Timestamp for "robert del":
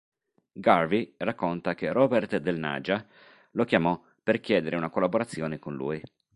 1.91-2.57